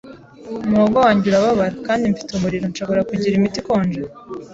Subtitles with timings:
[0.67, 2.65] Umuhogo wanjye urababara, kandi mfite umuriro.
[2.71, 4.01] Nshobora kugira imiti ikonje?